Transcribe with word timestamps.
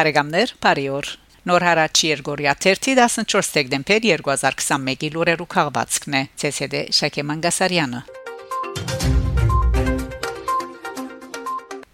Բարեկամներ, 0.00 0.52
բարի 0.64 0.84
օր։ 0.96 1.08
Նոր 1.50 1.64
հարաճ 1.66 2.00
Երգորիա 2.06 2.52
14 2.64 3.48
դեկտեմբեր 3.56 4.04
2021-ի 4.06 5.10
լուրերու 5.12 5.46
քաղվածքն 5.54 6.16
է 6.16 6.22
ՑՍԴ 6.48 6.80
Շակե 6.98 7.24
Մանգասարյանը։ 7.30 8.00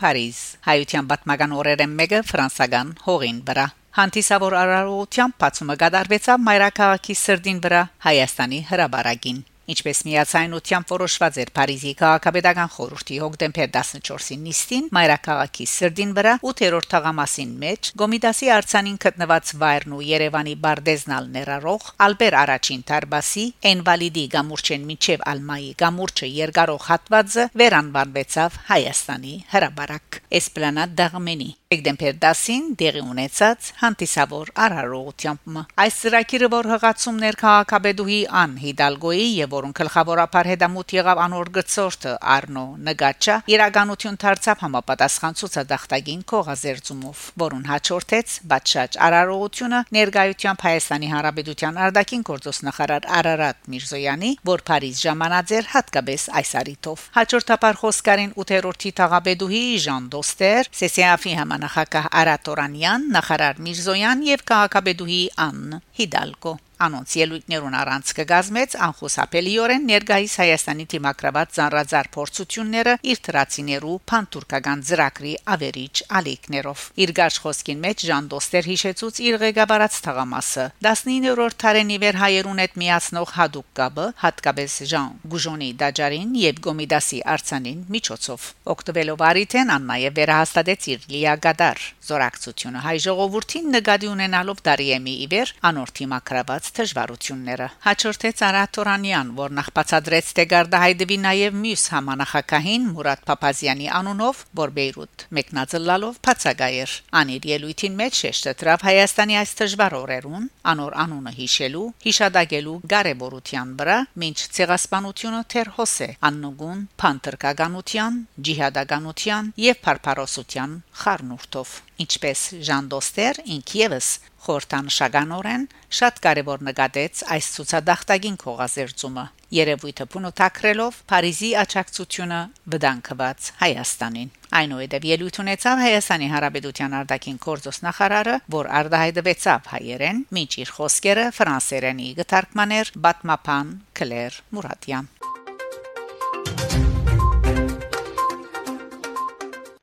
Փարիզ 0.05 0.39
հայության 0.69 1.11
պատմական 1.11 1.57
օրերեն 1.59 1.99
մեկը 1.99 2.23
ֆրանսական 2.31 2.95
հողին 3.09 3.43
վրա 3.51 3.67
Հանդիսավոր 3.99 4.59
արարողությամբ 4.63 5.39
բացումը 5.43 5.79
գդարվեցավ 5.83 6.47
Մայրաքաղաքի 6.47 7.21
սրդին 7.27 7.61
վրա 7.67 7.85
Հայաստանի 8.07 8.65
հրաբարագին 8.71 9.45
Ինչպես 9.67 10.01
միացայնությամբ 10.07 10.91
որոշված 10.95 11.39
էր 11.43 11.51
Փարիզի 11.57 11.93
քաղաքապետական 12.01 12.71
խորհրդի 12.77 13.17
հոկտեմբեր 13.23 13.71
14-ի 13.77 14.37
նիստին 14.47 14.85
Մայրաքաղաքի 14.95 15.67
սրդին 15.73 16.13
վրա 16.17 16.35
8-րդ 16.51 16.89
թաղամասին 16.93 17.57
մեջ 17.65 17.91
Գոմիդասի 18.03 18.51
արցանին 18.57 19.01
գտնված 19.07 19.53
վայրն 19.63 19.97
ու 19.97 20.07
Երևանի 20.07 20.55
Բարդեզնալ 20.67 21.29
ներառող 21.35 21.91
Ալբեր 22.07 22.39
առաջին 22.47 22.87
Տարբասի 22.93 23.45
Էնվալիդի 23.73 24.25
գամուրջեն 24.37 24.87
միջև 24.93 25.27
Ալմայի 25.35 25.71
գամուրջը 25.83 26.31
երկարող 26.37 26.87
հատվածը 26.87 27.49
վերանվանվեցավ 27.67 28.59
Հայաստանի 28.71 29.35
հրաբարակ 29.57 30.21
Էսպլանադ 30.41 30.97
Դաղմենի 31.03 31.51
Դեկտեմբեր 31.67 32.19
10-ին 32.23 32.67
դեղի 32.79 33.01
ունեցած 33.11 33.69
հանդիսավոր 33.81 34.51
արարողությամբ 34.67 35.57
այս 35.83 35.97
ծրագիրը 36.05 36.49
որ 36.53 36.69
հղացումներ 36.73 37.39
քաղաքաբեդուհի 37.41 38.19
Ան 38.43 38.53
Հիդալգոյի 38.63 39.27
եւ 39.41 39.56
որոնց 39.57 39.81
գլխավորապես 39.81 40.51
հետամուտ 40.53 40.93
եղավ 40.97 41.21
անոր 41.27 41.51
գծորտը 41.57 42.13
Արնո 42.37 42.65
Նգաչա 42.87 43.37
իրականություն 43.57 44.19
դարձավ 44.23 44.63
համապատասխան 44.67 45.37
ցուցադախտագին 45.41 46.23
կողազերծումով 46.33 47.23
որուն 47.43 47.65
հաջորդեց 47.71 48.35
բաճաճ 48.53 48.99
արարողությունը 49.07 49.81
ներկայությամբ 49.97 50.65
Հայաստանի 50.67 51.11
Հանրապետության 51.13 51.81
արտաքին 51.87 52.27
գործոս 52.31 52.61
նախարար 52.67 53.09
Արարատ 53.17 53.71
Միրզոյանի 53.73 54.31
որ 54.51 54.65
Փարիզ 54.71 55.03
ժամանած 55.07 55.55
էր 55.57 55.71
հատկապես 55.77 56.27
այս 56.41 56.53
արիտով 56.63 57.07
հաջորդաբար 57.17 57.81
խոսկարին 57.83 58.37
8-րդի 58.45 58.93
թաղաբեդուհի 59.01 59.65
Ժան 59.87 60.11
Դոստեր 60.17 60.71
Սեսիաֆի 60.83 61.35
համանախագահ 61.41 62.11
Արատորանյան 62.23 63.11
նախարար 63.17 63.65
Միրզոյան 63.67 64.29
եւ 64.35 64.47
քաղաքաբեդուհի 64.53 65.23
Ան 65.47 65.81
Հիդալկո 66.01 66.59
Անոնց 66.77 67.13
ելույթներուն 67.17 67.75
առանց 67.81 68.11
կգազմեց 68.17 68.75
անխուսափելիորեն 68.87 69.87
ներգայիս 69.91 70.33
Հայաստանի 70.43 70.85
թիմակրաված 70.93 71.53
ծանրազար 71.57 72.09
փորձությունները 72.17 72.93
իր 73.13 73.21
դրացիներու 73.27 73.95
փանտուրկական 74.13 74.83
ծրագրի 74.91 75.33
ավերիչ 75.57 75.95
ալիքներով 76.21 76.83
իր 77.07 77.13
գարշ 77.17 77.39
խոսքին 77.47 77.81
մեջ 77.87 78.05
Ժան 78.11 78.29
Դոստեր 78.37 78.69
հիշեցուց 78.71 79.21
իր 79.25 79.39
ղեկավարած 79.47 79.97
թղամասը 80.05 80.67
19-րդ 80.85 81.57
տարենի 81.65 81.97
վեր 82.05 82.21
հայերուն 82.21 82.61
հետ 82.67 82.77
միացնող 82.85 83.33
հadoop 83.41 83.69
կաբը 83.81 84.07
հատկապես 84.21 84.77
Ժան 84.93 85.17
Գուժոնի 85.33 85.71
դաջարին 85.81 86.37
եւ 86.45 86.61
Գոմիդասի 86.67 87.23
արցանին 87.37 87.81
միջոցով 87.97 88.47
օկտոբելով 88.77 89.27
արիթեն 89.31 89.75
ան 89.77 89.89
նաեւ 89.97 90.17
վերահաստատեց 90.21 90.89
իր 90.93 91.09
լիագադար 91.17 91.89
զորակցությունը 92.07 92.85
հայ 92.87 92.97
ժողովրդին 93.07 93.73
նկատի 93.77 94.11
ունենալով 94.13 94.63
Դարիեմի 94.67 95.15
իվեր 95.27 95.53
անորթի 95.71 96.07
մակրաված 96.13 96.66
ունեցած 96.67 96.75
դժվարությունները։ 96.77 97.67
Հաջորդեց 97.87 98.41
Արաթորանյան, 98.47 99.29
որ 99.39 99.51
նախ 99.57 99.69
բացադրեց 99.77 100.27
թե 100.37 100.45
Գարդահայդվի 100.51 101.19
նաև 101.23 101.59
մյուս 101.63 101.85
համանախակահին 101.95 102.83
Մուրադ 102.97 103.21
Փափազյանի 103.29 103.87
անունով, 103.99 104.37
որ 104.61 104.71
Բեյրութ 104.77 105.25
մեկնածլալով 105.37 106.19
բացակայեր։ 106.27 106.91
Անիր 107.21 107.47
ելույթին 107.53 107.95
մեջ 108.03 108.13
շեշտադրավ 108.27 108.87
Հայաստանի 108.87 109.35
այս 109.41 109.51
դժվար 109.61 109.97
օրերուն 110.01 110.45
անոր 110.75 110.93
անունը 111.07 111.33
հիշելու, 111.39 111.87
հիշադակելու 112.07 112.79
կարևորության 112.97 113.69
վրա, 113.81 113.99
ինչ 114.27 114.39
ցեղասպանությունը 114.57 115.43
թեր 115.55 115.69
հոսե 115.77 116.09
աննուգուն 116.27 116.81
փանտրկականության, 117.03 118.23
ջիհադականության 118.47 119.53
եւ 119.67 119.83
փարփարոսության 119.87 120.81
խառնուրդով 121.03 121.77
ինչպես 122.03 122.41
Ժան 122.67 122.89
Դոստեր 122.93 123.39
ինքևս 123.57 124.09
խորտանշականորեն 124.47 125.67
շատ 126.01 126.21
կարևոր 126.27 126.65
նկատեց 126.71 127.23
այս 127.37 127.51
ցուցադախտագին 127.57 128.39
կողազերծումը 128.43 129.25
երևույթը 129.57 130.07
փունոթակրելով 130.13 130.97
Փարիզի 131.11 131.51
աճակցությունը 131.63 132.39
վտանգված 132.75 133.51
Հայաստանին 133.61 134.31
այնուհետև 134.61 135.07
ելույթ 135.11 135.39
ունեցավ 135.43 135.83
Հայաստանի 135.87 136.29
Հանրապետության 136.33 136.97
արտաքին 137.01 137.39
գործոս 137.47 137.79
նախարարը 137.87 138.37
որ 138.57 138.71
արտահայտվեցավ 138.81 139.71
հայերեն 139.75 140.23
միջ 140.39 140.59
իր 140.63 140.73
խոսքերը 140.77 141.27
ֆրանսերենի 141.39 142.09
գտարկմաներ 142.21 142.93
Բատմապան 143.07 143.75
Կլեր 144.01 144.41
Մուրադյան 144.57 145.13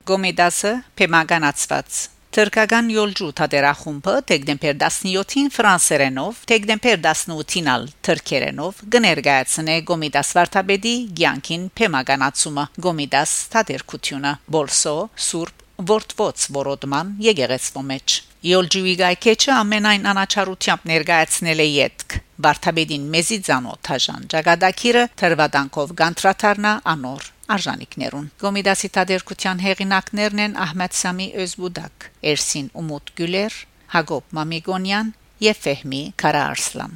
Գոմեդասը 0.04 0.72
փեմագանացված 1.00 2.00
Թրկական 2.34 2.88
յոլջու 2.90 3.28
թատերախումբը 3.38 4.14
դեկտեմբեր 4.32 4.78
17-ին 4.82 5.52
ֆրանսերենով, 5.54 6.40
դեկտեմբեր 6.50 6.96
18-ին 7.04 7.70
ալ 7.74 7.86
թրքերենով 8.08 8.80
գներգայացնե 8.96 9.76
Գոմիդաս 9.92 10.32
Վարդապետի 10.40 10.96
ցանկին 11.22 11.70
փեմագանացումը 11.78 12.66
Գոմիդաս 12.88 13.36
թատերկությունը 13.54 14.34
Բոլսո 14.58 14.98
Սուրբ 15.30 15.64
Որտվոց 15.94 16.50
որոդման 16.58 17.16
եկեղեցվո 17.30 17.88
մեջ 17.94 18.20
Յոլջուի 18.50 19.00
գայքեչը 19.06 19.56
ամենայն 19.62 20.14
անաչարությամբ 20.16 20.94
ներկայացնել 20.96 21.64
է 21.64 21.74
յետք 21.78 22.23
Վարդապետին 22.42 23.04
մեզի 23.14 23.38
ցանոթ 23.46 23.90
հաժան 23.94 24.24
Ճագադակիրը 24.34 25.04
թրվադանքով 25.22 25.92
գանտրաթարնա 26.00 26.72
անոր 26.94 27.28
արժանիկներուն 27.54 28.30
Գոմիդասի 28.42 28.90
տադերկության 28.98 29.62
հեղինակներն 29.68 30.42
են 30.48 30.56
Ահմեդ 30.66 30.98
Սամի 30.98 31.28
Özbudak, 31.44 32.08
Էրսին 32.34 32.72
Ումուտ 32.82 33.12
Գյուլեր, 33.20 33.58
Հակոբ 33.94 34.34
Մամիգոնյան 34.40 35.12
եւ 35.46 35.60
Ֆեհմի 35.68 36.02
Կարարսլան 36.24 36.96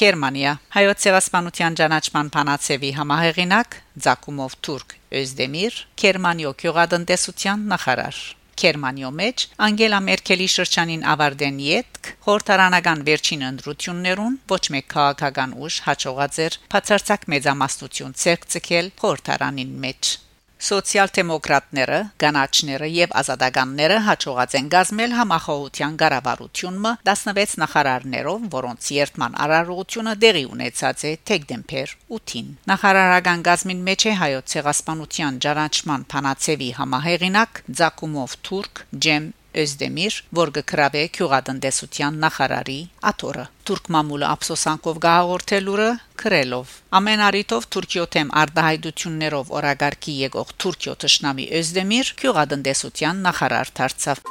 Գերմանիա 0.00 0.52
հայոց 0.76 1.02
ցեղասպանության 1.04 1.74
ճանաչման 1.80 2.28
փանացեվի 2.36 2.90
համահեղինակ 2.98 3.74
Զակումով 4.06 4.54
Թուրք 4.64 4.94
Özդեմիր 5.20 5.80
Գերմանիո 6.00 6.52
քյուղատնտեսության 6.62 7.66
նախարար 7.74 8.20
Գերմանիո 8.60 9.10
մեջ 9.20 9.44
Անգելա 9.66 10.00
Մերկելի 10.06 10.48
շրջանին 10.54 11.04
ավարտեն 11.14 11.60
յետք 11.66 12.10
խորհրդարանական 12.26 13.04
վերջին 13.10 13.46
ընտրություններուն 13.50 14.40
ոչ 14.54 14.62
մեկ 14.76 14.90
քաղաքական 14.96 15.54
ուժ 15.66 15.78
հաջողած 15.90 16.40
էր 16.46 16.58
բացարձակ 16.74 17.30
մեծամասնություն 17.34 18.18
ցերկցել 18.24 18.92
խորհրդարանին 19.04 19.78
մեջ 19.86 20.16
Սոցիալ-դեմոկրատները, 20.60 21.98
կանաչները 22.20 22.88
եւ 22.92 23.14
ազատականները 23.20 23.96
հաջողած 24.06 24.56
են 24.60 24.68
գազմել 24.74 25.14
համախոհության 25.18 25.96
ղարավարությունը 26.02 26.92
16 27.10 27.56
նախարարներով, 27.62 28.44
որոնց 28.54 28.90
երթման 28.98 29.38
արարողությունը 29.46 30.14
դեղի 30.26 30.44
ունեցած 30.52 31.04
է 31.10 31.12
դեկտեմբեր 31.32 31.96
8-ին։ 32.20 32.52
Նախարարական 32.74 33.44
գազմին 33.48 33.84
մեջ 33.88 34.06
է 34.12 34.14
հայոց 34.20 34.54
ցեղասպանության 34.54 35.42
ճանաչման 35.48 36.08
փանացեվի 36.14 36.70
համահեղինակ 36.80 37.62
Ձակումով 37.80 38.40
Թուրք 38.50 38.84
Ջեմ 39.06 39.32
Özdemir, 39.50 40.14
որ 40.30 40.50
գկրավե 40.54 41.00
քյուղատնտեսության 41.16 42.18
նախարարի 42.22 42.76
աթորը։ 43.10 43.44
Թուրք 43.66 43.88
մամուլը 43.94 44.26
ափսոսանքով 44.30 44.98
գահորթելուրը 45.04 45.86
քրելով 46.22 46.74
ամեն 46.98 47.22
արիտով 47.26 47.66
Թուրքիո 47.74 48.04
թեմ 48.14 48.28
արդահայտություններով 48.42 49.50
օրագարկի 49.60 50.14
եկող 50.20 50.52
Թուրքիո 50.62 50.94
ճշնամի 51.04 51.46
Özdemir 51.60 52.12
քյուղատնտեսության 52.20 53.24
նախարար 53.26 53.72
դարձավ։ 53.80 54.22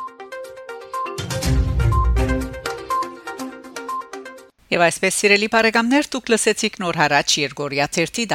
Եվ 4.70 4.84
այսպես 4.86 5.16
սիրելի 5.20 5.48
բարեկամներ, 5.50 6.08
դուք 6.14 6.28
լսեցիք 6.30 6.76
նոր 6.84 7.00
հարաճ 7.02 7.36
Երգորիա 7.42 7.88
14 7.98 8.28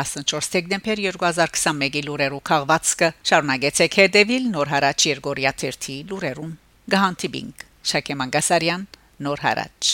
դեկտեմբեր 0.56 1.02
2021-ի 1.06 2.02
լուրերու 2.08 2.42
քաղվածքը։ 2.50 3.12
Շարունակեցեք 3.30 3.98
հետևել 4.02 4.50
նոր 4.58 4.74
հարաճ 4.74 5.08
Երգորիա 5.14 5.56
13 5.62 6.02
լուրերուն։ 6.10 6.54
Գահանտիբինգ 6.92 7.62
Շակե 7.90 8.16
Մանգասարյան 8.20 8.82
Նոր 9.24 9.40
հարաճ 9.46 9.92